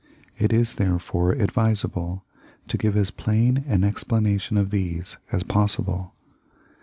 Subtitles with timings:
[0.39, 2.25] It is, therefore, advisable
[2.69, 6.15] to give as plain an explanation of these as possible.